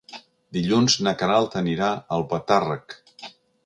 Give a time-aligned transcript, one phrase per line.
[0.57, 3.01] Dilluns na Queralt anirà a Albatàrrec.